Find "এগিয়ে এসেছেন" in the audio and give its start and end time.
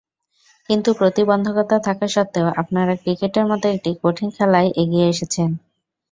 4.81-5.49